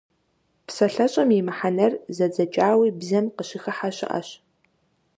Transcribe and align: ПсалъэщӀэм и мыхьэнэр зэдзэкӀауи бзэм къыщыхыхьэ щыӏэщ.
ПсалъэщӀэм 0.67 1.29
и 1.37 1.41
мыхьэнэр 1.47 1.93
зэдзэкӀауи 2.15 2.89
бзэм 2.99 3.25
къыщыхыхьэ 3.35 3.89
щыӏэщ. 3.97 4.29